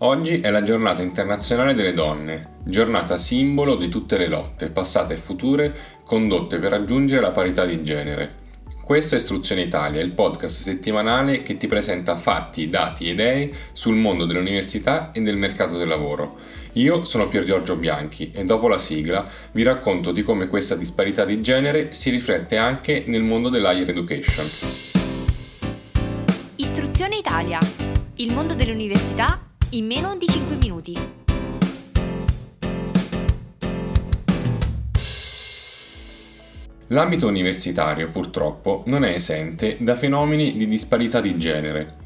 [0.00, 5.16] Oggi è la giornata internazionale delle donne, giornata simbolo di tutte le lotte, passate e
[5.16, 5.74] future,
[6.04, 8.46] condotte per raggiungere la parità di genere.
[8.84, 13.96] Questo è Istruzione Italia, il podcast settimanale che ti presenta fatti, dati e idee sul
[13.96, 16.36] mondo dell'università e del mercato del lavoro.
[16.74, 21.24] Io sono Pier Giorgio Bianchi e dopo la sigla vi racconto di come questa disparità
[21.24, 24.46] di genere si riflette anche nel mondo dell'higher education.
[26.54, 27.58] Istruzione Italia,
[28.14, 30.96] il mondo dell'università in meno di 5 minuti.
[36.86, 41.96] L'ambito universitario purtroppo non è esente da fenomeni di disparità di genere.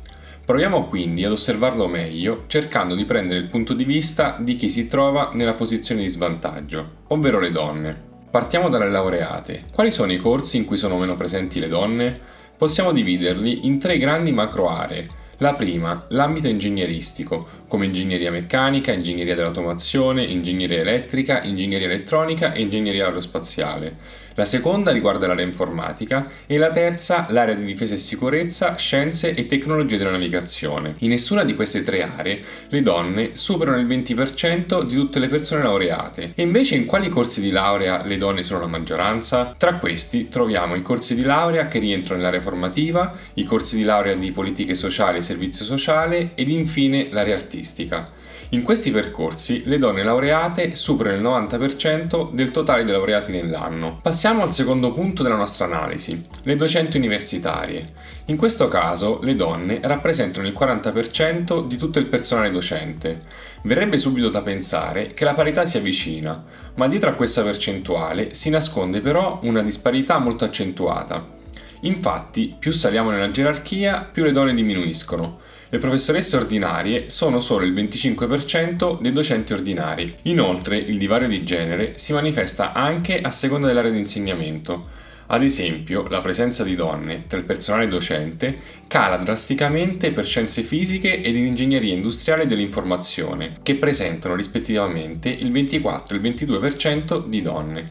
[0.45, 4.89] Proviamo quindi ad osservarlo meglio cercando di prendere il punto di vista di chi si
[4.89, 8.11] trova nella posizione di svantaggio, ovvero le donne.
[8.29, 9.67] Partiamo dalle laureate.
[9.73, 12.19] Quali sono i corsi in cui sono meno presenti le donne?
[12.59, 19.35] Possiamo dividerli in tre grandi macro aree la prima, l'ambito ingegneristico, come ingegneria meccanica, ingegneria
[19.35, 24.21] dell'automazione, ingegneria elettrica, ingegneria elettronica e ingegneria aerospaziale.
[24.35, 29.45] La seconda riguarda l'area informatica e la terza l'area di difesa e sicurezza, scienze e
[29.45, 30.95] tecnologie della navigazione.
[30.99, 35.63] In nessuna di queste tre aree le donne superano il 20% di tutte le persone
[35.63, 36.33] laureate.
[36.35, 39.55] E invece in quali corsi di laurea le donne sono la maggioranza?
[39.59, 44.15] Tra questi troviamo i corsi di laurea che rientrano nell'area formativa, i corsi di laurea
[44.15, 48.05] di politiche sociali e servizio sociale ed infine l'area artistica.
[48.51, 53.97] In questi percorsi le donne laureate superano il 90% del totale dei laureati nell'anno.
[54.03, 57.83] Passiamo al secondo punto della nostra analisi, le docenti universitarie.
[58.27, 63.21] In questo caso le donne rappresentano il 40% di tutto il personale docente.
[63.63, 66.45] Verrebbe subito da pensare che la parità si avvicina,
[66.75, 71.41] ma dietro a questa percentuale si nasconde però una disparità molto accentuata.
[71.85, 75.41] Infatti, più saliamo nella gerarchia, più le donne diminuiscono.
[75.69, 80.15] Le professoresse ordinarie sono solo il 25% dei docenti ordinari.
[80.25, 84.83] Inoltre, il divario di genere si manifesta anche a seconda dell'area di insegnamento.
[85.27, 88.55] Ad esempio, la presenza di donne tra il personale docente
[88.87, 96.15] cala drasticamente per scienze fisiche ed in ingegneria industriale dell'informazione, che presentano rispettivamente il 24
[96.15, 97.85] e il 22% di donne.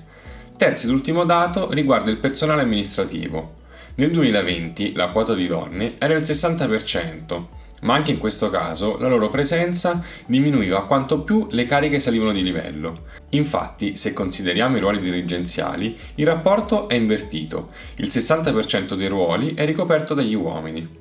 [0.55, 3.60] Terzo ed ultimo dato riguarda il personale amministrativo.
[3.95, 7.45] Nel 2020 la quota di donne era il 60%,
[7.81, 12.41] ma anche in questo caso la loro presenza diminuiva quanto più le cariche salivano di
[12.41, 13.03] livello.
[13.31, 17.65] Infatti, se consideriamo i ruoli dirigenziali, il rapporto è invertito,
[17.97, 21.00] il 60% dei ruoli è ricoperto dagli uomini.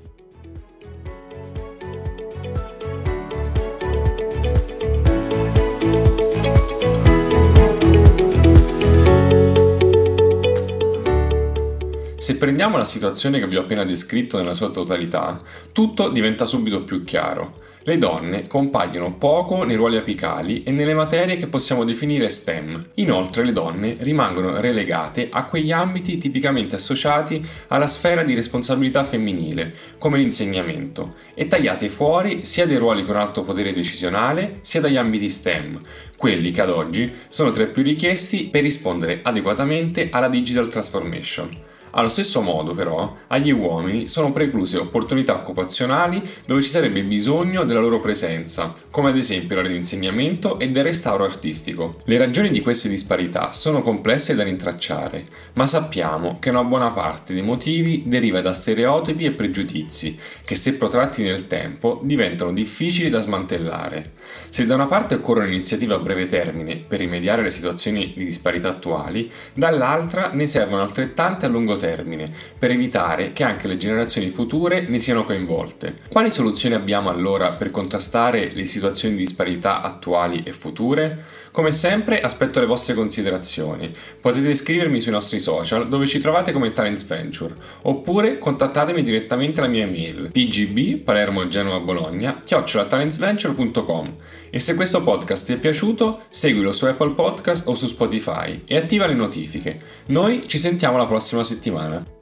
[12.30, 15.36] Se prendiamo la situazione che vi ho appena descritto nella sua totalità,
[15.72, 17.54] tutto diventa subito più chiaro.
[17.82, 22.78] Le donne compaiono poco nei ruoli apicali e nelle materie che possiamo definire STEM.
[22.94, 29.74] Inoltre le donne rimangono relegate a quegli ambiti tipicamente associati alla sfera di responsabilità femminile,
[29.98, 35.28] come l'insegnamento, e tagliate fuori sia dai ruoli con alto potere decisionale sia dagli ambiti
[35.28, 35.80] STEM,
[36.16, 41.78] quelli che ad oggi sono tra i più richiesti per rispondere adeguatamente alla digital transformation.
[41.92, 47.80] Allo stesso modo, però, agli uomini sono precluse opportunità occupazionali dove ci sarebbe bisogno della
[47.80, 51.96] loro presenza, come ad esempio l'area di insegnamento e del restauro artistico.
[52.04, 55.24] Le ragioni di queste disparità sono complesse da rintracciare,
[55.54, 60.74] ma sappiamo che una buona parte dei motivi deriva da stereotipi e pregiudizi che, se
[60.74, 64.04] protratti nel tempo, diventano difficili da smantellare.
[64.48, 68.68] Se da una parte occorrono iniziative a breve termine per rimediare alle situazioni di disparità
[68.68, 74.84] attuali, dall'altra ne servono altrettante a lungo termine, per evitare che anche le generazioni future
[74.88, 75.94] ne siano coinvolte.
[76.08, 81.24] Quali soluzioni abbiamo allora per contrastare le situazioni di disparità attuali e future?
[81.52, 83.92] Come sempre aspetto le vostre considerazioni.
[84.20, 89.68] Potete iscrivermi sui nostri social dove ci trovate come Talents Venture oppure contattatemi direttamente alla
[89.68, 94.14] mia email pgb palermo genova bologna chiocciolatalentsventure.com
[94.50, 98.76] e se questo podcast ti è piaciuto seguilo su Apple Podcast o su Spotify e
[98.76, 99.78] attiva le notifiche.
[100.06, 101.69] Noi ci sentiamo la prossima settimana.
[101.70, 102.19] 完了。